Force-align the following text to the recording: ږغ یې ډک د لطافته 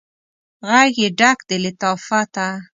ږغ 0.69 0.93
یې 1.01 1.07
ډک 1.19 1.39
د 1.49 1.51
لطافته 1.65 2.47